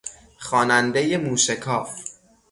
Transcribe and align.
خوانندهی 0.39 1.17
موشکاف 1.17 1.93